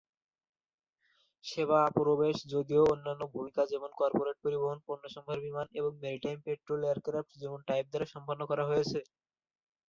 [1.43, 7.59] সেবা প্রবেশ যদিও অন্যান্য ভূমিকা যেমন কর্পোরেট পরিবহন, পণ্যসম্ভার বিমান এবং মেরিটাইম পেট্রোল এয়ারক্রাফট যেমন
[7.67, 8.99] টাইপ দ্বারা সম্পন্ন করা হয়েছে।